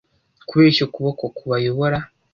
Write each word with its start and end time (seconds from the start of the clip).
kubeshya 0.47 0.81
ukuboko 0.87 1.23
kubayobora 1.37 1.97